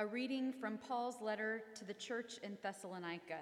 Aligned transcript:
A 0.00 0.06
reading 0.06 0.52
from 0.52 0.78
Paul's 0.78 1.20
letter 1.20 1.64
to 1.74 1.84
the 1.84 1.92
church 1.92 2.38
in 2.44 2.56
Thessalonica. 2.62 3.40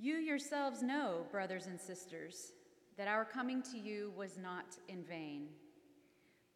You 0.00 0.14
yourselves 0.14 0.82
know, 0.82 1.26
brothers 1.30 1.68
and 1.68 1.80
sisters, 1.80 2.54
that 2.96 3.06
our 3.06 3.24
coming 3.24 3.62
to 3.70 3.78
you 3.78 4.12
was 4.16 4.36
not 4.36 4.76
in 4.88 5.04
vain. 5.04 5.46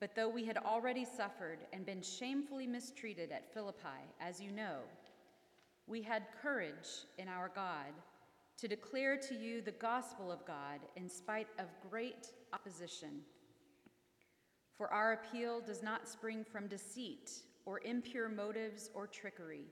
But 0.01 0.17
though 0.17 0.29
we 0.29 0.45
had 0.45 0.57
already 0.57 1.05
suffered 1.05 1.59
and 1.73 1.87
been 1.87 2.03
shamefully 2.03 2.67
mistreated 2.67 3.31
at 3.31 3.55
Philippi, 3.55 4.03
as 4.21 4.41
you 4.41 4.51
know, 4.51 4.79
we 5.87 6.03
had 6.03 6.25
courage 6.43 7.07
in 7.19 7.29
our 7.29 7.53
God 7.55 7.93
to 8.59 8.67
declare 8.67 9.17
to 9.29 9.37
you 9.37 9.63
the 9.63 9.71
gospel 9.71 10.33
of 10.33 10.45
God 10.45 10.81
in 10.97 11.09
spite 11.09 11.47
of 11.61 11.67
great 11.89 12.33
opposition. 12.53 13.21
For 14.77 14.93
our 14.93 15.13
appeal 15.13 15.61
does 15.61 15.83
not 15.83 16.09
spring 16.09 16.45
from 16.45 16.67
deceit 16.67 17.31
or 17.65 17.81
impure 17.85 18.29
motives 18.29 18.91
or 18.95 19.07
trickery. 19.07 19.67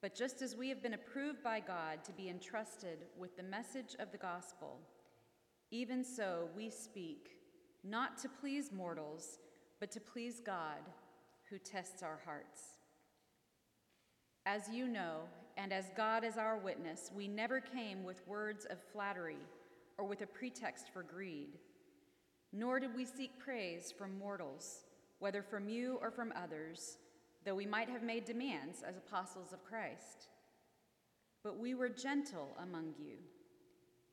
But 0.00 0.14
just 0.14 0.42
as 0.42 0.56
we 0.56 0.68
have 0.68 0.82
been 0.82 0.94
approved 0.94 1.42
by 1.42 1.60
God 1.60 2.04
to 2.04 2.12
be 2.12 2.28
entrusted 2.28 3.06
with 3.18 3.36
the 3.36 3.42
message 3.42 3.96
of 3.98 4.12
the 4.12 4.18
gospel, 4.18 4.78
even 5.70 6.04
so 6.04 6.48
we 6.56 6.70
speak, 6.70 7.30
not 7.84 8.16
to 8.18 8.28
please 8.28 8.70
mortals, 8.72 9.38
but 9.80 9.90
to 9.90 10.00
please 10.00 10.40
God, 10.40 10.80
who 11.50 11.58
tests 11.58 12.02
our 12.02 12.20
hearts. 12.24 12.62
As 14.46 14.68
you 14.72 14.88
know, 14.88 15.22
and 15.56 15.72
as 15.72 15.90
God 15.96 16.24
is 16.24 16.38
our 16.38 16.56
witness, 16.56 17.10
we 17.14 17.26
never 17.26 17.60
came 17.60 18.04
with 18.04 18.26
words 18.26 18.64
of 18.64 18.78
flattery 18.92 19.42
or 19.98 20.04
with 20.04 20.22
a 20.22 20.26
pretext 20.26 20.86
for 20.92 21.02
greed, 21.02 21.58
nor 22.52 22.80
did 22.80 22.94
we 22.94 23.04
seek 23.04 23.38
praise 23.38 23.92
from 23.96 24.18
mortals, 24.18 24.84
whether 25.18 25.42
from 25.42 25.68
you 25.68 25.98
or 26.00 26.10
from 26.10 26.32
others, 26.36 26.98
though 27.44 27.54
we 27.54 27.66
might 27.66 27.88
have 27.88 28.02
made 28.02 28.24
demands 28.24 28.82
as 28.82 28.96
apostles 28.96 29.52
of 29.52 29.64
Christ. 29.64 30.28
But 31.42 31.58
we 31.58 31.74
were 31.74 31.88
gentle 31.88 32.56
among 32.62 32.94
you, 32.98 33.16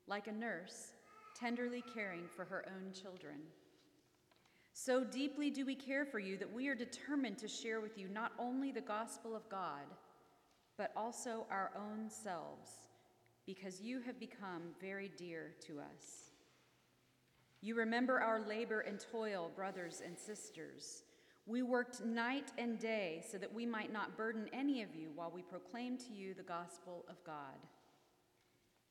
like 0.07 0.27
a 0.27 0.31
nurse 0.31 0.93
tenderly 1.39 1.83
caring 1.93 2.27
for 2.33 2.45
her 2.45 2.65
own 2.67 2.93
children. 2.93 3.35
So 4.73 5.03
deeply 5.03 5.49
do 5.49 5.65
we 5.65 5.75
care 5.75 6.05
for 6.05 6.19
you 6.19 6.37
that 6.37 6.51
we 6.51 6.67
are 6.67 6.75
determined 6.75 7.37
to 7.39 7.47
share 7.47 7.81
with 7.81 7.97
you 7.97 8.07
not 8.07 8.31
only 8.39 8.71
the 8.71 8.81
gospel 8.81 9.35
of 9.35 9.49
God, 9.49 9.85
but 10.77 10.91
also 10.95 11.45
our 11.49 11.71
own 11.77 12.09
selves, 12.09 12.69
because 13.45 13.81
you 13.81 14.01
have 14.01 14.19
become 14.19 14.63
very 14.81 15.11
dear 15.17 15.53
to 15.67 15.79
us. 15.79 16.31
You 17.61 17.75
remember 17.75 18.19
our 18.19 18.39
labor 18.39 18.81
and 18.81 18.99
toil, 18.99 19.51
brothers 19.55 20.01
and 20.05 20.17
sisters. 20.17 21.03
We 21.47 21.61
worked 21.61 22.03
night 22.03 22.51
and 22.57 22.79
day 22.79 23.23
so 23.29 23.37
that 23.37 23.53
we 23.53 23.65
might 23.65 23.93
not 23.93 24.17
burden 24.17 24.49
any 24.51 24.81
of 24.81 24.95
you 24.95 25.11
while 25.13 25.31
we 25.33 25.41
proclaim 25.41 25.97
to 25.99 26.13
you 26.13 26.33
the 26.33 26.43
gospel 26.43 27.05
of 27.07 27.23
God. 27.23 27.57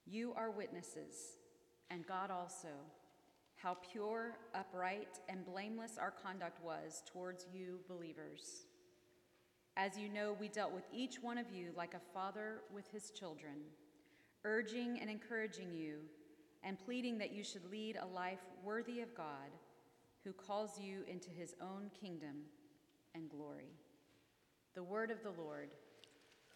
You 0.06 0.32
are 0.36 0.50
witnesses, 0.50 1.38
and 1.90 2.06
God 2.06 2.30
also, 2.30 2.68
how 3.56 3.78
pure, 3.90 4.36
upright, 4.54 5.18
and 5.28 5.46
blameless 5.46 5.98
our 5.98 6.10
conduct 6.10 6.62
was 6.62 7.02
towards 7.10 7.46
you, 7.52 7.80
believers. 7.88 8.66
As 9.76 9.98
you 9.98 10.08
know, 10.08 10.36
we 10.38 10.48
dealt 10.48 10.72
with 10.72 10.84
each 10.92 11.16
one 11.22 11.38
of 11.38 11.50
you 11.50 11.70
like 11.76 11.94
a 11.94 12.12
father 12.12 12.60
with 12.72 12.86
his 12.92 13.10
children, 13.10 13.54
urging 14.44 14.98
and 15.00 15.10
encouraging 15.10 15.72
you, 15.72 15.96
and 16.64 16.78
pleading 16.78 17.18
that 17.18 17.32
you 17.32 17.44
should 17.44 17.70
lead 17.70 17.96
a 18.00 18.06
life 18.06 18.40
worthy 18.64 19.00
of 19.00 19.14
God, 19.14 19.52
who 20.24 20.32
calls 20.32 20.80
you 20.80 21.02
into 21.06 21.30
his 21.30 21.54
own 21.60 21.90
kingdom 22.00 22.36
and 23.14 23.28
glory. 23.28 23.72
The 24.74 24.82
word 24.82 25.10
of 25.10 25.22
the 25.22 25.40
Lord. 25.40 25.68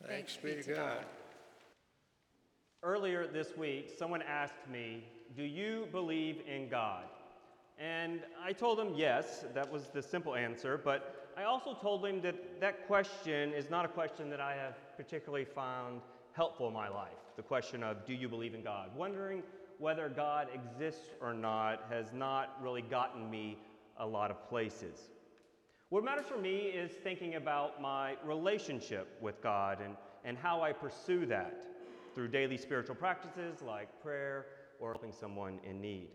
Thanks, 0.07 0.37
be 0.37 0.55
to 0.63 0.75
God. 0.75 1.05
Earlier 2.83 3.27
this 3.27 3.57
week, 3.57 3.91
someone 3.99 4.23
asked 4.23 4.69
me, 4.73 5.05
Do 5.37 5.43
you 5.43 5.89
believe 5.93 6.43
in 6.47 6.69
God? 6.69 7.05
And 7.79 8.21
I 8.43 8.53
told 8.53 8.81
him 8.81 8.95
yes, 8.97 9.45
that 9.55 9.71
was 9.71 9.89
the 9.93 10.03
simple 10.03 10.35
answer, 10.35 10.81
but 10.83 11.29
I 11.37 11.45
also 11.45 11.75
told 11.75 12.05
him 12.05 12.21
that 12.23 12.61
that 12.61 12.87
question 12.87 13.53
is 13.53 13.71
not 13.71 13.85
a 13.85 13.89
question 13.89 14.31
that 14.31 14.41
I 14.41 14.55
have 14.55 14.75
particularly 14.97 15.45
found 15.45 16.01
helpful 16.33 16.69
in 16.69 16.75
my 16.75 16.89
life. 16.89 17.13
The 17.37 17.43
question 17.43 17.83
of, 17.83 18.05
Do 18.07 18.15
you 18.15 18.29
believe 18.29 18.55
in 18.55 18.63
God? 18.63 18.91
Wondering 18.97 19.43
whether 19.79 20.09
God 20.09 20.49
exists 20.53 21.11
or 21.21 21.33
not 21.33 21.87
has 21.91 22.13
not 22.13 22.57
really 22.61 22.83
gotten 22.83 23.31
me 23.31 23.59
a 23.99 24.07
lot 24.07 24.31
of 24.31 24.49
places. 24.49 25.11
What 25.89 26.05
matters 26.05 26.27
for 26.27 26.37
me 26.37 26.57
is 26.57 26.93
thinking 27.03 27.37
about 27.37 27.81
my 27.81 28.17
relationship 28.25 29.17
with 29.21 29.43
God 29.43 29.79
and, 29.83 29.97
and 30.25 30.37
how 30.37 30.61
I 30.61 30.73
pursue 30.73 31.25
that 31.27 31.65
through 32.15 32.29
daily 32.29 32.59
spiritual 32.59 32.95
practices 32.95 33.63
like 33.63 33.89
prayer 34.03 34.47
or 34.81 34.93
helping 34.93 35.13
someone 35.13 35.59
in 35.65 35.81
need. 35.81 36.09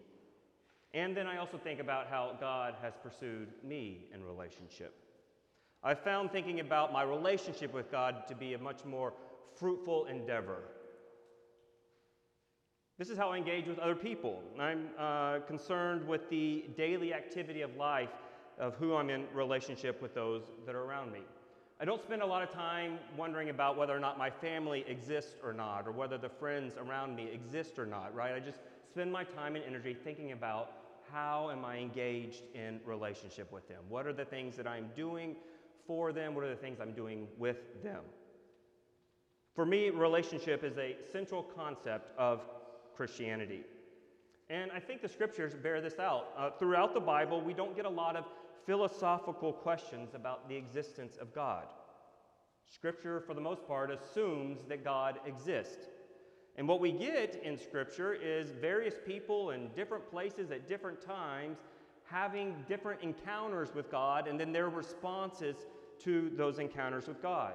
And 0.94 1.18
then 1.18 1.26
I 1.26 1.38
also 1.38 1.58
think 1.58 1.80
about 1.80 2.08
how 2.08 2.36
God 2.40 2.76
has 2.82 2.94
pursued 3.02 3.48
me 3.64 4.06
in 4.14 4.24
relationship. 4.24 4.94
I 5.84 5.96
found 5.96 6.32
thinking 6.32 6.60
about 6.60 6.94
my 6.94 7.04
relationship 7.04 7.74
with 7.74 7.92
God 7.92 8.28
to 8.28 8.36
be 8.36 8.54
a 8.54 8.60
much 8.60 8.86
more 8.86 9.14
fruitful 9.56 10.06
endeavor. 10.06 10.60
This 13.04 13.10
is 13.10 13.18
how 13.18 13.32
I 13.32 13.38
engage 13.38 13.68
with 13.68 13.80
other 13.80 13.96
people. 13.96 14.42
I'm 14.58 14.88
uh, 14.98 15.40
concerned 15.40 16.08
with 16.08 16.30
the 16.30 16.64
daily 16.78 17.14
activity 17.14 17.60
of 17.60 17.76
life 17.76 18.08
of 18.58 18.76
who 18.76 18.96
I'm 18.96 19.10
in 19.10 19.26
relationship 19.34 20.02
with 20.02 20.16
those 20.16 20.44
that 20.66 20.74
are 20.74 20.86
around 20.86 21.12
me. 21.12 21.20
I 21.82 21.84
don't 21.84 22.02
spend 22.02 22.22
a 22.22 22.26
lot 22.26 22.44
of 22.44 22.50
time 22.54 23.00
wondering 23.18 23.50
about 23.50 23.76
whether 23.76 23.94
or 23.94 24.00
not 24.00 24.18
my 24.18 24.30
family 24.30 24.86
exists 24.88 25.36
or 25.44 25.52
not, 25.52 25.86
or 25.86 25.92
whether 25.92 26.18
the 26.18 26.30
friends 26.30 26.76
around 26.78 27.14
me 27.14 27.28
exist 27.30 27.78
or 27.78 27.86
not, 27.86 28.16
right? 28.16 28.34
I 28.34 28.40
just 28.40 28.60
spend 28.90 29.12
my 29.12 29.26
time 29.26 29.58
and 29.58 29.66
energy 29.66 29.98
thinking 30.02 30.32
about 30.32 30.72
how 31.12 31.50
am 31.52 31.66
I 31.66 31.80
engaged 31.80 32.44
in 32.56 32.80
relationship 32.86 33.52
with 33.52 33.68
them? 33.68 33.82
What 33.90 34.08
are 34.08 34.14
the 34.14 34.24
things 34.24 34.56
that 34.56 34.66
I'm 34.66 34.90
doing 34.96 35.36
for 35.86 36.14
them? 36.14 36.36
What 36.36 36.46
are 36.46 36.50
the 36.50 36.56
things 36.56 36.80
I'm 36.80 36.94
doing 36.94 37.28
with 37.38 37.84
them? 37.84 38.00
For 39.56 39.66
me, 39.66 39.90
relationship 39.90 40.64
is 40.64 40.78
a 40.78 40.96
central 41.12 41.44
concept 41.44 42.18
of 42.18 42.40
Christianity. 42.96 43.62
And 44.50 44.72
I 44.72 44.80
think 44.80 45.02
the 45.02 45.10
scriptures 45.10 45.54
bear 45.56 45.82
this 45.82 46.00
out. 46.00 46.28
Uh, 46.38 46.50
throughout 46.52 46.94
the 46.94 47.00
Bible, 47.00 47.42
we 47.42 47.54
don't 47.54 47.76
get 47.76 47.86
a 47.86 47.90
lot 47.90 48.16
of 48.16 48.26
philosophical 48.66 49.52
questions 49.52 50.14
about 50.14 50.48
the 50.48 50.56
existence 50.56 51.18
of 51.18 51.34
God. 51.34 51.64
Scripture, 52.72 53.22
for 53.26 53.34
the 53.34 53.42
most 53.42 53.68
part, 53.68 53.92
assumes 53.92 54.60
that 54.68 54.84
God 54.84 55.20
exists. 55.26 55.90
And 56.56 56.68
what 56.68 56.80
we 56.80 56.92
get 56.92 57.42
in 57.44 57.58
Scripture 57.58 58.14
is 58.14 58.52
various 58.52 58.96
people 59.06 59.52
in 59.52 59.70
different 59.76 60.10
places 60.10 60.52
at 60.52 60.68
different 60.68 61.04
times 61.04 61.58
having 62.06 62.64
different 62.68 63.02
encounters 63.02 63.74
with 63.74 63.90
God 63.90 64.28
and 64.28 64.40
then 64.40 64.52
their 64.52 64.70
responses 64.70 65.56
to 66.04 66.32
those 66.36 66.60
encounters 66.60 67.08
with 67.08 67.22
God. 67.22 67.54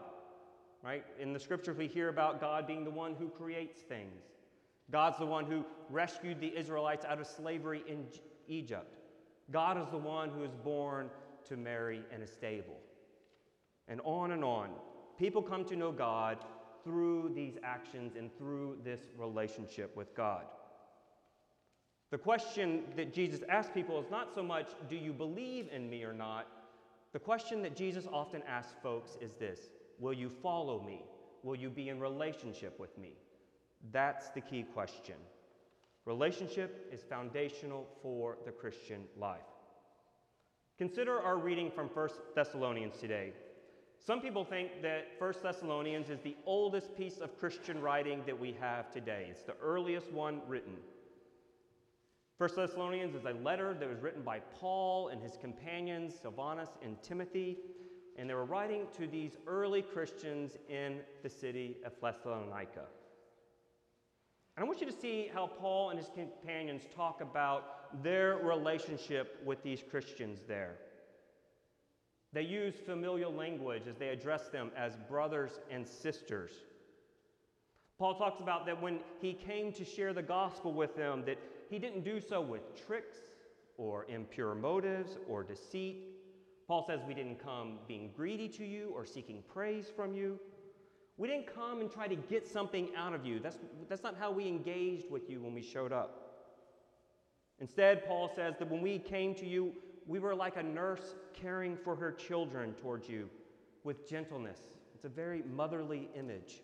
Right? 0.82 1.04
In 1.20 1.32
the 1.32 1.40
Scriptures, 1.40 1.76
we 1.76 1.86
hear 1.86 2.08
about 2.08 2.40
God 2.40 2.66
being 2.66 2.84
the 2.84 2.90
one 2.90 3.14
who 3.18 3.28
creates 3.28 3.80
things. 3.80 4.22
God's 4.90 5.18
the 5.18 5.26
one 5.26 5.44
who 5.44 5.64
rescued 5.90 6.40
the 6.40 6.56
Israelites 6.56 7.04
out 7.04 7.20
of 7.20 7.26
slavery 7.26 7.82
in 7.86 8.06
Egypt. 8.48 8.96
God 9.50 9.78
is 9.80 9.88
the 9.90 9.98
one 9.98 10.30
who 10.30 10.44
is 10.44 10.54
born 10.64 11.10
to 11.48 11.56
Mary 11.56 12.02
in 12.14 12.22
a 12.22 12.26
stable. 12.26 12.78
And 13.86 14.00
on 14.04 14.32
and 14.32 14.44
on. 14.44 14.70
People 15.18 15.42
come 15.42 15.64
to 15.66 15.76
know 15.76 15.92
God 15.92 16.38
through 16.84 17.32
these 17.34 17.56
actions 17.62 18.14
and 18.16 18.30
through 18.38 18.78
this 18.84 19.00
relationship 19.16 19.96
with 19.96 20.14
God. 20.14 20.44
The 22.10 22.18
question 22.18 22.84
that 22.96 23.12
Jesus 23.12 23.40
asks 23.48 23.70
people 23.72 24.00
is 24.00 24.10
not 24.10 24.34
so 24.34 24.42
much, 24.42 24.68
do 24.88 24.96
you 24.96 25.12
believe 25.12 25.68
in 25.72 25.90
me 25.90 26.04
or 26.04 26.12
not? 26.12 26.46
The 27.12 27.18
question 27.18 27.62
that 27.62 27.76
Jesus 27.76 28.06
often 28.10 28.42
asks 28.48 28.74
folks 28.82 29.16
is 29.20 29.32
this 29.38 29.70
Will 29.98 30.12
you 30.12 30.30
follow 30.42 30.82
me? 30.82 31.02
Will 31.42 31.56
you 31.56 31.70
be 31.70 31.88
in 31.88 32.00
relationship 32.00 32.78
with 32.78 32.96
me? 32.98 33.12
That's 33.92 34.28
the 34.30 34.40
key 34.40 34.62
question. 34.62 35.16
Relationship 36.04 36.88
is 36.92 37.02
foundational 37.02 37.86
for 38.02 38.38
the 38.44 38.52
Christian 38.52 39.04
life. 39.16 39.40
Consider 40.78 41.20
our 41.20 41.36
reading 41.36 41.70
from 41.70 41.88
1 41.88 42.08
Thessalonians 42.34 42.96
today. 42.98 43.32
Some 44.04 44.20
people 44.20 44.44
think 44.44 44.80
that 44.82 45.08
1 45.18 45.34
Thessalonians 45.42 46.08
is 46.08 46.20
the 46.20 46.36
oldest 46.46 46.96
piece 46.96 47.18
of 47.18 47.38
Christian 47.38 47.80
writing 47.80 48.22
that 48.26 48.38
we 48.38 48.56
have 48.60 48.90
today. 48.92 49.26
It's 49.30 49.42
the 49.42 49.56
earliest 49.60 50.10
one 50.12 50.40
written. 50.46 50.76
1 52.38 52.50
Thessalonians 52.54 53.16
is 53.16 53.24
a 53.24 53.32
letter 53.42 53.74
that 53.74 53.88
was 53.88 53.98
written 54.00 54.22
by 54.22 54.38
Paul 54.60 55.08
and 55.08 55.20
his 55.20 55.36
companions, 55.36 56.14
Silvanus 56.22 56.70
and 56.82 56.96
Timothy, 57.02 57.58
and 58.16 58.30
they 58.30 58.34
were 58.34 58.44
writing 58.44 58.86
to 58.96 59.08
these 59.08 59.36
early 59.46 59.82
Christians 59.82 60.56
in 60.68 61.00
the 61.22 61.28
city 61.28 61.78
of 61.84 61.92
Thessalonica. 62.00 62.86
And 64.58 64.64
I 64.64 64.66
want 64.66 64.80
you 64.80 64.88
to 64.88 65.00
see 65.00 65.30
how 65.32 65.46
Paul 65.46 65.90
and 65.90 65.98
his 66.00 66.08
companions 66.08 66.82
talk 66.96 67.20
about 67.20 68.02
their 68.02 68.38
relationship 68.38 69.40
with 69.44 69.62
these 69.62 69.84
Christians 69.88 70.40
there. 70.48 70.74
They 72.32 72.42
use 72.42 72.74
familial 72.84 73.32
language 73.32 73.84
as 73.88 73.94
they 73.98 74.08
address 74.08 74.48
them 74.48 74.72
as 74.76 74.96
brothers 75.08 75.60
and 75.70 75.86
sisters. 75.86 76.50
Paul 78.00 78.16
talks 78.18 78.40
about 78.40 78.66
that 78.66 78.82
when 78.82 78.98
he 79.22 79.32
came 79.32 79.72
to 79.74 79.84
share 79.84 80.12
the 80.12 80.22
gospel 80.22 80.72
with 80.72 80.96
them 80.96 81.22
that 81.26 81.38
he 81.70 81.78
didn't 81.78 82.02
do 82.02 82.20
so 82.20 82.40
with 82.40 82.84
tricks 82.84 83.18
or 83.76 84.06
impure 84.08 84.56
motives 84.56 85.18
or 85.28 85.44
deceit. 85.44 86.02
Paul 86.66 86.84
says 86.84 86.98
we 87.06 87.14
didn't 87.14 87.40
come 87.40 87.78
being 87.86 88.10
greedy 88.16 88.48
to 88.48 88.64
you 88.64 88.90
or 88.92 89.06
seeking 89.06 89.40
praise 89.54 89.86
from 89.94 90.14
you. 90.14 90.40
We 91.18 91.26
didn't 91.26 91.52
come 91.52 91.80
and 91.80 91.90
try 91.90 92.06
to 92.06 92.14
get 92.14 92.46
something 92.46 92.90
out 92.96 93.12
of 93.12 93.26
you. 93.26 93.40
That's, 93.40 93.58
that's 93.88 94.04
not 94.04 94.14
how 94.18 94.30
we 94.30 94.46
engaged 94.46 95.10
with 95.10 95.28
you 95.28 95.42
when 95.42 95.52
we 95.52 95.62
showed 95.62 95.92
up. 95.92 96.28
Instead, 97.60 98.06
Paul 98.06 98.30
says 98.34 98.54
that 98.60 98.70
when 98.70 98.80
we 98.80 99.00
came 99.00 99.34
to 99.34 99.46
you, 99.46 99.72
we 100.06 100.20
were 100.20 100.34
like 100.34 100.56
a 100.56 100.62
nurse 100.62 101.16
caring 101.34 101.76
for 101.76 101.96
her 101.96 102.12
children 102.12 102.72
towards 102.80 103.08
you 103.08 103.28
with 103.82 104.08
gentleness. 104.08 104.60
It's 104.94 105.04
a 105.04 105.08
very 105.08 105.42
motherly 105.54 106.08
image. 106.16 106.62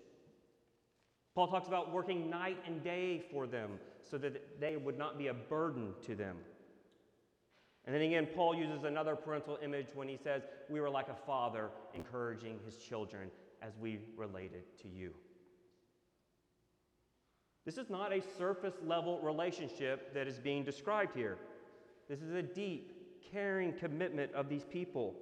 Paul 1.35 1.49
talks 1.49 1.67
about 1.67 1.93
working 1.93 2.31
night 2.31 2.59
and 2.65 2.83
day 2.83 3.25
for 3.33 3.49
them 3.49 3.71
so 4.09 4.19
that 4.19 4.61
they 4.61 4.77
would 4.77 4.97
not 4.97 5.19
be 5.19 5.27
a 5.27 5.35
burden 5.35 5.95
to 6.07 6.15
them. 6.15 6.37
And 7.87 7.95
then 7.95 8.03
again, 8.03 8.29
Paul 8.35 8.55
uses 8.55 8.85
another 8.85 9.17
parental 9.17 9.59
image 9.63 9.89
when 9.95 10.09
he 10.09 10.17
says, 10.17 10.43
We 10.71 10.81
were 10.81 10.89
like 10.89 11.09
a 11.09 11.27
father 11.27 11.71
encouraging 11.93 12.61
his 12.65 12.77
children 12.77 13.31
as 13.65 13.73
we 13.81 13.99
related 14.17 14.63
to 14.83 14.89
you. 14.89 15.13
This 17.65 17.79
is 17.79 17.89
not 17.89 18.13
a 18.13 18.21
surface 18.37 18.75
level 18.85 19.19
relationship 19.21 20.13
that 20.13 20.29
is 20.29 20.39
being 20.39 20.65
described 20.65 21.17
here. 21.17 21.39
This 22.09 22.21
is 22.21 22.35
a 22.35 22.43
deep, 22.43 22.93
caring 23.33 23.73
commitment 23.73 24.33
of 24.35 24.51
these 24.51 24.65
people. 24.65 25.15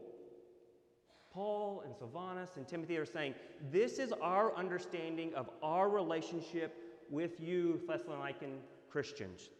Paul 1.32 1.82
and 1.86 1.94
Silvanus 1.96 2.50
and 2.56 2.66
Timothy 2.66 2.98
are 2.98 3.06
saying, 3.06 3.34
This 3.70 3.98
is 3.98 4.12
our 4.20 4.54
understanding 4.56 5.32
of 5.34 5.48
our 5.62 5.88
relationship 5.88 6.76
with 7.10 7.40
you, 7.40 7.80
Thessalonican 7.88 8.58
Christians. 8.90 9.50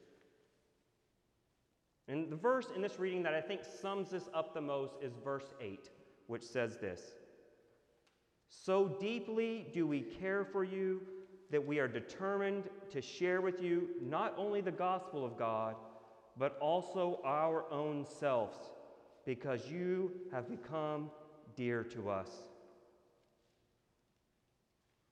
And 2.08 2.30
the 2.30 2.36
verse 2.36 2.66
in 2.74 2.82
this 2.82 2.98
reading 2.98 3.22
that 3.22 3.32
I 3.32 3.40
think 3.40 3.60
sums 3.80 4.10
this 4.10 4.28
up 4.34 4.54
the 4.54 4.60
most 4.60 4.94
is 5.00 5.12
verse 5.24 5.54
8, 5.60 5.88
which 6.26 6.42
says 6.42 6.78
this 6.78 7.00
So 8.52 8.96
deeply 9.00 9.66
do 9.72 9.86
we 9.86 10.02
care 10.02 10.44
for 10.44 10.62
you 10.62 11.00
that 11.50 11.66
we 11.66 11.78
are 11.78 11.88
determined 11.88 12.64
to 12.90 13.00
share 13.00 13.40
with 13.40 13.62
you 13.62 13.88
not 14.00 14.34
only 14.36 14.60
the 14.60 14.70
gospel 14.70 15.24
of 15.24 15.38
God, 15.38 15.74
but 16.36 16.58
also 16.60 17.20
our 17.24 17.64
own 17.70 18.06
selves, 18.20 18.56
because 19.26 19.68
you 19.68 20.12
have 20.32 20.48
become 20.48 21.10
dear 21.56 21.82
to 21.84 22.10
us. 22.10 22.28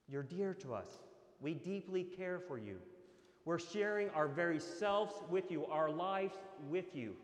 You're 0.09 0.23
dear 0.23 0.55
to 0.55 0.75
us. 0.75 0.89
We 1.41 1.55
deeply 1.55 2.05
care 2.05 2.41
for 2.47 2.59
you. 2.59 2.77
We're 3.45 3.59
sharing 3.59 4.11
our 4.11 4.29
very 4.29 4.61
selves 4.61 5.15
with 5.29 5.51
you, 5.51 5.67
our 5.67 5.91
lives 5.91 6.35
with 6.69 6.95
you. 6.95 7.15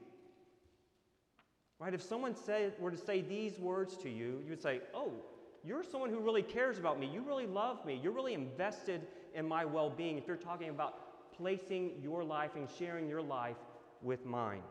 Right? 1.78 1.92
If 1.92 2.02
someone 2.02 2.34
said, 2.34 2.72
were 2.78 2.90
to 2.90 2.96
say 2.96 3.20
these 3.20 3.58
words 3.58 3.96
to 3.98 4.08
you, 4.08 4.40
you 4.44 4.50
would 4.50 4.62
say, 4.62 4.80
Oh, 4.94 5.12
you're 5.66 5.82
someone 5.82 6.10
who 6.10 6.20
really 6.20 6.42
cares 6.42 6.78
about 6.78 7.00
me. 7.00 7.10
You 7.12 7.22
really 7.22 7.46
love 7.46 7.84
me. 7.84 7.98
You're 8.00 8.12
really 8.12 8.34
invested 8.34 9.06
in 9.34 9.48
my 9.48 9.64
well 9.64 9.90
being. 9.90 10.16
If 10.16 10.26
you're 10.26 10.36
talking 10.36 10.68
about 10.68 11.34
placing 11.36 11.92
your 12.00 12.22
life 12.22 12.52
and 12.54 12.68
sharing 12.78 13.08
your 13.08 13.22
life 13.22 13.56
with 14.00 14.24
mine. 14.24 14.62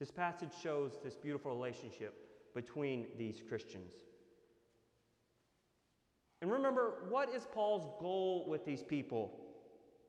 This 0.00 0.10
passage 0.10 0.50
shows 0.60 0.98
this 1.04 1.14
beautiful 1.14 1.54
relationship 1.54 2.14
between 2.54 3.06
these 3.16 3.40
Christians. 3.48 3.92
And 6.40 6.50
remember, 6.50 7.04
what 7.08 7.28
is 7.32 7.46
Paul's 7.54 7.88
goal 8.00 8.44
with 8.48 8.66
these 8.66 8.82
people? 8.82 9.38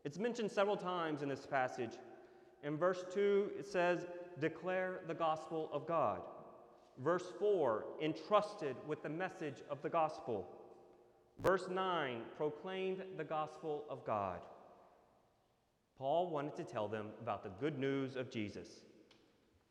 It's 0.03 0.17
mentioned 0.17 0.51
several 0.51 0.75
times 0.75 1.21
in 1.21 1.29
this 1.29 1.45
passage. 1.45 1.91
In 2.63 2.75
verse 2.75 3.05
2, 3.13 3.51
it 3.59 3.67
says, 3.67 4.07
Declare 4.39 5.01
the 5.07 5.13
gospel 5.13 5.69
of 5.71 5.87
God. 5.87 6.21
Verse 7.01 7.25
4, 7.39 7.85
entrusted 8.01 8.75
with 8.87 9.01
the 9.01 9.09
message 9.09 9.63
of 9.69 9.81
the 9.81 9.89
gospel. 9.89 10.47
Verse 11.41 11.67
9, 11.69 12.21
proclaimed 12.37 13.03
the 13.17 13.23
gospel 13.23 13.85
of 13.89 14.05
God. 14.05 14.39
Paul 15.97 16.29
wanted 16.29 16.55
to 16.55 16.63
tell 16.63 16.87
them 16.87 17.07
about 17.21 17.43
the 17.43 17.49
good 17.59 17.79
news 17.79 18.15
of 18.15 18.29
Jesus. 18.29 18.67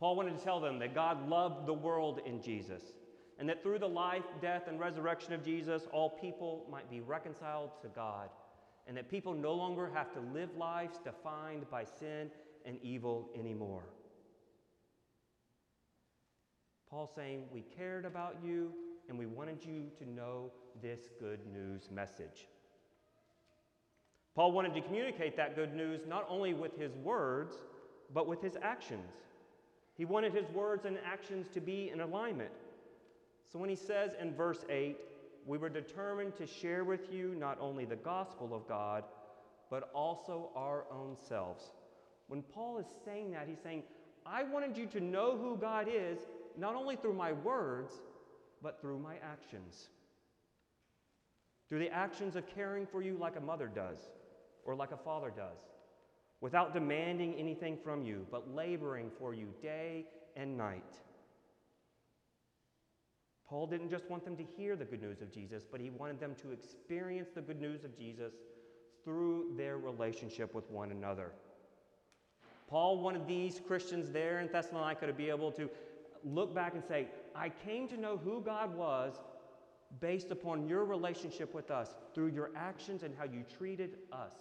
Paul 0.01 0.17
wanted 0.17 0.39
to 0.39 0.45
tell 0.45 0.61
them 0.61 0.79
that 0.81 0.95
God 0.95 1.29
loved 1.29 1.67
the 1.67 1.75
world 1.75 2.21
in 2.27 2.43
Jesus 2.43 2.83
and 3.39 3.49
that 3.49 3.63
through 3.63 3.79
the 3.79 3.89
life, 3.89 4.25
death, 4.41 4.69
and 4.69 4.79
resurrection 4.79 5.33
of 5.33 5.45
Jesus, 5.45 5.89
all 5.93 6.11
people 6.11 6.67
might 6.71 6.89
be 6.89 7.01
reconciled 7.01 7.71
to 7.83 7.89
God, 7.89 8.29
and 8.87 8.97
that 8.97 9.11
people 9.11 9.35
no 9.35 9.53
longer 9.53 9.91
have 9.93 10.13
to 10.13 10.21
live 10.21 10.51
lives 10.57 10.99
defined 11.05 11.69
by 11.71 11.85
sin 11.85 12.31
and 12.65 12.79
evil 12.83 13.31
anymore. 13.37 13.83
Paul 16.93 17.11
saying, 17.17 17.45
We 17.51 17.63
cared 17.63 18.05
about 18.05 18.37
you 18.45 18.71
and 19.09 19.19
we 19.19 19.25
wanted 19.25 19.65
you 19.65 19.85
to 19.99 20.09
know 20.09 20.51
this 20.83 21.01
good 21.19 21.41
news 21.51 21.89
message. 21.91 22.49
Paul 24.35 24.53
wanted 24.53 24.75
to 24.75 24.83
communicate 24.83 25.35
that 25.39 25.57
good 25.57 25.75
news 25.75 26.03
not 26.07 26.27
only 26.29 26.53
with 26.53 26.79
his 26.79 26.95
words, 26.97 27.55
but 28.13 28.29
with 28.29 28.43
his 28.43 28.59
actions. 28.61 29.11
He 29.97 30.05
wanted 30.05 30.35
his 30.35 30.47
words 30.51 30.85
and 30.85 30.99
actions 31.03 31.49
to 31.55 31.63
be 31.63 31.89
in 31.91 32.01
alignment. 32.01 32.53
So 33.51 33.59
when 33.59 33.71
he 33.71 33.77
says 33.77 34.11
in 34.21 34.35
verse 34.35 34.63
8, 34.69 34.99
we 35.47 35.57
were 35.57 35.71
determined 35.71 36.37
to 36.37 36.47
share 36.47 36.85
with 36.85 37.11
you 37.11 37.35
not 37.39 37.57
only 37.59 37.87
the 37.87 37.97
gospel 37.97 38.55
of 38.55 38.69
God, 38.69 39.05
but 39.71 39.91
also 39.95 40.51
our 40.55 40.85
own 40.93 41.17
selves. 41.27 41.73
When 42.29 42.43
Paul 42.43 42.79
is 42.79 42.87
saying 43.03 43.31
that, 43.31 43.47
he's 43.49 43.63
saying, 43.63 43.83
I 44.27 44.43
wanted 44.45 44.77
you 44.77 44.87
to 44.89 45.01
know 45.01 45.39
who 45.39 45.57
God 45.57 45.89
is, 45.91 46.19
not 46.59 46.75
only 46.75 46.97
through 46.97 47.15
my 47.15 47.33
words, 47.33 47.95
but 48.63 48.81
through 48.81 48.99
my 48.99 49.17
actions. 49.23 49.89
Through 51.69 51.81
the 51.81 51.93
actions 51.93 52.37
of 52.37 52.47
caring 52.47 52.87
for 52.87 53.03
you 53.03 53.17
like 53.17 53.37
a 53.37 53.41
mother 53.41 53.67
does, 53.67 53.99
or 54.65 54.75
like 54.75 54.93
a 54.93 54.97
father 54.97 55.33
does, 55.35 55.59
without 56.41 56.75
demanding 56.75 57.35
anything 57.35 57.79
from 57.83 58.03
you, 58.03 58.27
but 58.31 58.55
laboring 58.55 59.11
for 59.19 59.35
you 59.35 59.49
day 59.63 60.05
and 60.37 60.57
night. 60.57 60.99
Paul 63.49 63.67
didn't 63.67 63.91
just 63.91 64.09
want 64.09 64.25
them 64.25 64.37
to 64.37 64.45
hear 64.57 64.77
the 64.77 64.85
good 64.85 65.03
news 65.03 65.21
of 65.21 65.31
Jesus, 65.31 65.63
but 65.71 65.81
he 65.81 65.91
wanted 65.91 66.19
them 66.19 66.35
to 66.43 66.53
experience 66.53 67.29
the 67.35 67.43
good 67.43 67.61
news 67.61 67.85
of 67.85 67.97
Jesus 67.97 68.33
through 69.05 69.53
their 69.57 69.79
relationship 69.79 70.55
with 70.55 70.71
one 70.71 70.91
another. 70.91 71.33
Paul 72.67 73.01
wanted 73.01 73.27
these 73.27 73.61
Christians 73.67 74.11
there 74.11 74.41
in 74.41 74.49
Thessalonica 74.49 75.07
to 75.07 75.13
be 75.13 75.29
able 75.29 75.53
to 75.53 75.69
look 76.25 76.55
back 76.55 76.75
and 76.75 76.83
say, 76.85 77.09
I 77.35 77.49
came 77.49 77.89
to 77.89 77.97
know 77.97 78.17
who 78.17 78.41
God 78.41 78.77
was 78.77 79.15
based 80.01 80.31
upon 80.31 80.67
your 80.69 80.85
relationship 80.85 81.55
with 81.55 81.71
us, 81.71 81.91
through 82.15 82.29
your 82.29 82.51
actions 82.57 83.03
and 83.03 83.15
how 83.17 83.25
you 83.25 83.45
treated 83.59 83.99
us. 84.13 84.33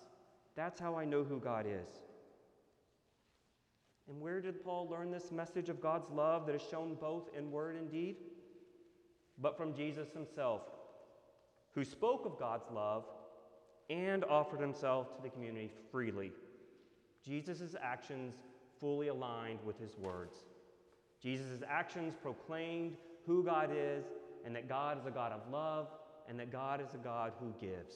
That's 0.55 0.79
how 0.79 0.95
I 0.95 1.05
know 1.05 1.23
who 1.23 1.39
God 1.39 1.65
is. 1.65 1.99
And 4.09 4.19
where 4.19 4.41
did 4.41 4.63
Paul 4.63 4.87
learn 4.89 5.11
this 5.11 5.31
message 5.31 5.69
of 5.69 5.81
God's 5.81 6.09
love 6.11 6.45
that 6.47 6.55
is 6.55 6.61
shown 6.69 6.95
both 6.95 7.29
in 7.37 7.51
word 7.51 7.75
and 7.75 7.91
deed? 7.91 8.17
but 9.41 9.57
from 9.57 9.73
Jesus 9.73 10.09
himself, 10.13 10.61
who 11.73 11.83
spoke 11.83 12.25
of 12.25 12.37
God's 12.37 12.69
love 12.71 13.05
and 13.89 14.23
offered 14.25 14.61
himself 14.61 15.15
to 15.15 15.21
the 15.21 15.29
community 15.29 15.71
freely. 15.91 16.31
Jesus' 17.25 17.75
actions 17.81 18.35
fully 18.79 19.07
aligned 19.07 19.59
with 19.65 19.79
his 19.79 19.97
words. 19.97 20.37
Jesus' 21.21 21.61
actions 21.67 22.13
proclaimed 22.21 22.97
who 23.25 23.43
God 23.43 23.69
is 23.75 24.05
and 24.45 24.55
that 24.55 24.67
God 24.67 24.99
is 24.99 25.05
a 25.05 25.11
God 25.11 25.31
of 25.31 25.41
love 25.51 25.87
and 26.27 26.39
that 26.39 26.51
God 26.51 26.81
is 26.81 26.93
a 26.93 26.97
God 26.97 27.33
who 27.39 27.53
gives. 27.59 27.93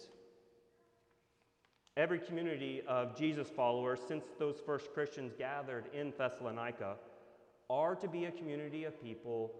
Every 1.97 2.19
community 2.19 2.83
of 2.87 3.17
Jesus 3.17 3.47
followers 3.47 3.99
since 4.07 4.25
those 4.37 4.57
first 4.65 4.93
Christians 4.93 5.33
gathered 5.37 5.85
in 5.93 6.13
Thessalonica 6.17 6.97
are 7.69 7.95
to 7.95 8.07
be 8.07 8.25
a 8.25 8.31
community 8.31 8.83
of 8.83 9.01
people 9.01 9.53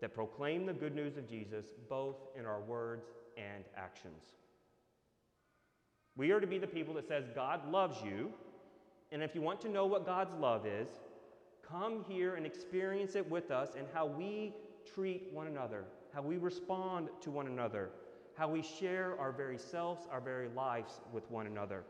that 0.00 0.14
proclaim 0.14 0.64
the 0.64 0.72
good 0.72 0.94
news 0.94 1.16
of 1.16 1.28
Jesus 1.28 1.66
both 1.88 2.16
in 2.38 2.46
our 2.46 2.60
words 2.60 3.06
and 3.36 3.64
actions. 3.76 4.22
We 6.16 6.30
are 6.30 6.40
to 6.40 6.46
be 6.46 6.58
the 6.58 6.66
people 6.66 6.94
that 6.94 7.08
says 7.08 7.24
God 7.34 7.70
loves 7.70 7.96
you, 8.02 8.32
and 9.12 9.22
if 9.22 9.34
you 9.34 9.42
want 9.42 9.60
to 9.62 9.68
know 9.68 9.86
what 9.86 10.06
God's 10.06 10.34
love 10.34 10.66
is, 10.66 10.88
come 11.70 12.04
here 12.08 12.34
and 12.34 12.44
experience 12.44 13.14
it 13.14 13.28
with 13.30 13.50
us 13.50 13.70
and 13.76 13.86
how 13.92 14.06
we 14.06 14.52
treat 14.94 15.28
one 15.32 15.46
another, 15.46 15.84
how 16.12 16.22
we 16.22 16.36
respond 16.36 17.08
to 17.20 17.30
one 17.30 17.46
another, 17.46 17.90
how 18.36 18.48
we 18.48 18.62
share 18.62 19.18
our 19.20 19.32
very 19.32 19.58
selves, 19.58 20.06
our 20.10 20.20
very 20.20 20.48
lives 20.48 21.00
with 21.12 21.30
one 21.30 21.46
another. 21.46 21.84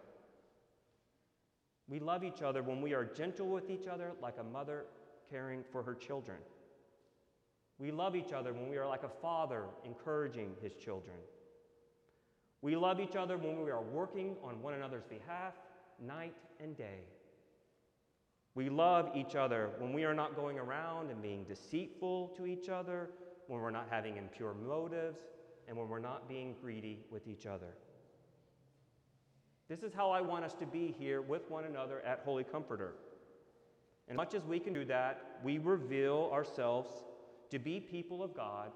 We 1.88 1.98
love 1.98 2.22
each 2.22 2.42
other 2.42 2.62
when 2.62 2.80
we 2.80 2.94
are 2.94 3.04
gentle 3.04 3.48
with 3.48 3.70
each 3.70 3.86
other 3.86 4.12
like 4.22 4.36
a 4.38 4.44
mother 4.44 4.84
caring 5.30 5.64
for 5.72 5.82
her 5.82 5.94
children. 5.94 6.38
We 7.78 7.90
love 7.90 8.14
each 8.14 8.32
other 8.32 8.52
when 8.52 8.68
we 8.68 8.76
are 8.76 8.86
like 8.86 9.04
a 9.04 9.08
father 9.08 9.64
encouraging 9.84 10.52
his 10.62 10.74
children. 10.74 11.16
We 12.62 12.76
love 12.76 13.00
each 13.00 13.16
other 13.16 13.38
when 13.38 13.64
we 13.64 13.70
are 13.70 13.80
working 13.80 14.36
on 14.44 14.60
one 14.60 14.74
another's 14.74 15.04
behalf 15.04 15.54
night 15.98 16.34
and 16.60 16.76
day. 16.76 17.00
We 18.54 18.68
love 18.68 19.10
each 19.14 19.36
other 19.36 19.70
when 19.78 19.92
we 19.92 20.04
are 20.04 20.14
not 20.14 20.34
going 20.34 20.58
around 20.58 21.10
and 21.10 21.22
being 21.22 21.44
deceitful 21.44 22.34
to 22.36 22.46
each 22.46 22.68
other, 22.68 23.10
when 23.46 23.60
we're 23.60 23.70
not 23.70 23.86
having 23.90 24.16
impure 24.16 24.54
motives, 24.54 25.20
and 25.68 25.76
when 25.76 25.88
we're 25.88 26.00
not 26.00 26.28
being 26.28 26.56
greedy 26.60 27.04
with 27.10 27.28
each 27.28 27.46
other. 27.46 27.74
This 29.68 29.84
is 29.84 29.94
how 29.94 30.10
I 30.10 30.20
want 30.20 30.44
us 30.44 30.54
to 30.54 30.66
be 30.66 30.94
here 30.98 31.22
with 31.22 31.48
one 31.48 31.64
another 31.64 32.00
at 32.00 32.22
Holy 32.24 32.42
Comforter. 32.42 32.94
And 34.08 34.14
as 34.14 34.16
much 34.16 34.34
as 34.34 34.44
we 34.44 34.58
can 34.58 34.72
do 34.72 34.84
that, 34.86 35.38
we 35.44 35.58
reveal 35.58 36.28
ourselves 36.32 36.90
to 37.50 37.60
be 37.60 37.78
people 37.78 38.20
of 38.20 38.34
God, 38.34 38.72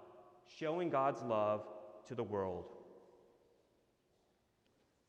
showing 0.46 0.90
God's 0.90 1.22
love 1.22 1.66
to 2.06 2.14
the 2.14 2.22
world. 2.22 2.66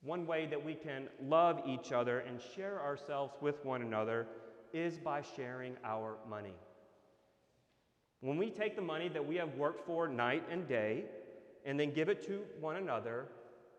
One 0.01 0.25
way 0.25 0.47
that 0.47 0.63
we 0.63 0.73
can 0.73 1.07
love 1.21 1.61
each 1.67 1.91
other 1.91 2.19
and 2.19 2.39
share 2.55 2.81
ourselves 2.81 3.33
with 3.41 3.63
one 3.63 3.83
another 3.83 4.27
is 4.75 4.97
by 4.97 5.21
sharing 5.35 5.77
our 5.85 6.17
money. 6.29 6.53
When 8.19 8.37
we 8.37 8.49
take 8.49 8.75
the 8.75 8.81
money 8.81 9.07
that 9.09 9.25
we 9.25 9.37
have 9.37 9.55
worked 9.55 9.85
for 9.85 10.07
night 10.07 10.43
and 10.51 10.67
day 10.67 11.05
and 11.65 11.79
then 11.79 11.93
give 11.93 12.09
it 12.09 12.25
to 12.27 12.41
one 12.59 12.75
another, 12.75 13.27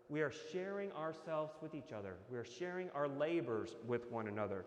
we 0.09 0.21
are 0.21 0.31
sharing 0.51 0.91
ourselves 0.93 1.53
with 1.61 1.75
each 1.75 1.91
other. 1.91 2.15
We 2.31 2.37
are 2.37 2.45
sharing 2.45 2.89
our 2.91 3.07
labors 3.07 3.75
with 3.85 4.09
one 4.11 4.27
another. 4.27 4.65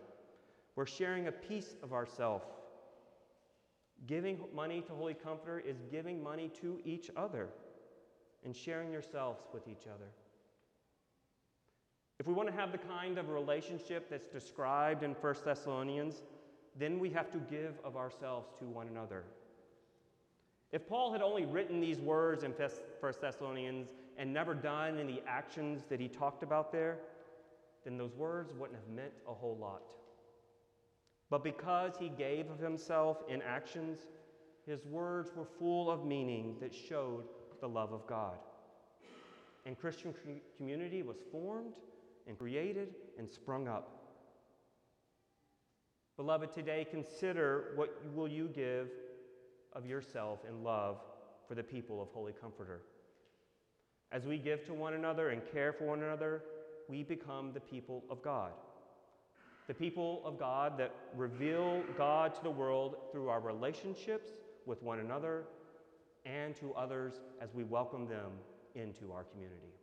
We're 0.75 0.85
sharing 0.85 1.27
a 1.27 1.31
piece 1.31 1.75
of 1.83 1.91
ourselves. 1.91 2.45
Giving 4.07 4.39
money 4.55 4.81
to 4.81 4.93
Holy 4.93 5.13
Comforter 5.13 5.59
is 5.59 5.77
giving 5.91 6.23
money 6.23 6.49
to 6.61 6.79
each 6.85 7.11
other 7.17 7.49
and 8.45 8.55
sharing 8.55 8.89
yourselves 8.91 9.41
with 9.53 9.67
each 9.67 9.85
other. 9.93 10.07
If 12.21 12.27
we 12.27 12.33
want 12.35 12.49
to 12.49 12.55
have 12.55 12.71
the 12.71 12.77
kind 12.77 13.17
of 13.17 13.29
relationship 13.29 14.07
that's 14.07 14.27
described 14.27 15.01
in 15.01 15.13
1 15.13 15.35
Thessalonians, 15.43 16.21
then 16.77 16.99
we 16.99 17.09
have 17.09 17.31
to 17.31 17.39
give 17.39 17.79
of 17.83 17.97
ourselves 17.97 18.47
to 18.59 18.65
one 18.65 18.87
another. 18.89 19.23
If 20.71 20.87
Paul 20.87 21.11
had 21.11 21.23
only 21.23 21.47
written 21.47 21.81
these 21.81 21.97
words 21.97 22.43
in 22.43 22.51
1 22.51 22.69
Thessalonians 23.19 23.87
and 24.19 24.31
never 24.31 24.53
done 24.53 24.99
any 24.99 25.23
actions 25.27 25.81
that 25.89 25.99
he 25.99 26.07
talked 26.07 26.43
about 26.43 26.71
there, 26.71 26.99
then 27.85 27.97
those 27.97 28.13
words 28.13 28.51
wouldn't 28.55 28.77
have 28.77 28.95
meant 28.95 29.13
a 29.27 29.33
whole 29.33 29.57
lot. 29.59 29.81
But 31.31 31.43
because 31.43 31.93
he 31.99 32.09
gave 32.09 32.51
of 32.51 32.59
himself 32.59 33.17
in 33.29 33.41
actions, 33.41 33.97
his 34.67 34.85
words 34.85 35.31
were 35.35 35.47
full 35.57 35.89
of 35.89 36.05
meaning 36.05 36.57
that 36.61 36.71
showed 36.71 37.23
the 37.61 37.67
love 37.67 37.91
of 37.91 38.05
God. 38.05 38.37
And 39.65 39.75
Christian 39.75 40.13
community 40.59 41.01
was 41.01 41.17
formed 41.31 41.73
and 42.27 42.37
created 42.37 42.95
and 43.17 43.29
sprung 43.29 43.67
up. 43.67 44.01
Beloved, 46.17 46.53
today 46.53 46.85
consider 46.89 47.73
what 47.75 47.89
will 48.13 48.27
you 48.27 48.47
give 48.47 48.89
of 49.73 49.85
yourself 49.85 50.39
in 50.47 50.63
love 50.63 50.97
for 51.47 51.55
the 51.55 51.63
people 51.63 52.01
of 52.01 52.09
Holy 52.09 52.33
Comforter. 52.33 52.81
As 54.11 54.25
we 54.25 54.37
give 54.37 54.65
to 54.65 54.73
one 54.73 54.93
another 54.93 55.29
and 55.29 55.41
care 55.51 55.73
for 55.73 55.85
one 55.85 56.03
another, 56.03 56.43
we 56.87 57.03
become 57.03 57.51
the 57.53 57.59
people 57.59 58.03
of 58.09 58.21
God. 58.21 58.51
The 59.67 59.73
people 59.73 60.21
of 60.25 60.37
God 60.37 60.77
that 60.77 60.93
reveal 61.15 61.81
God 61.97 62.35
to 62.35 62.43
the 62.43 62.51
world 62.51 62.97
through 63.11 63.29
our 63.29 63.39
relationships 63.39 64.31
with 64.65 64.83
one 64.83 64.99
another 64.99 65.45
and 66.25 66.55
to 66.57 66.73
others 66.73 67.21
as 67.41 67.53
we 67.53 67.63
welcome 67.63 68.07
them 68.07 68.31
into 68.75 69.11
our 69.13 69.23
community. 69.23 69.73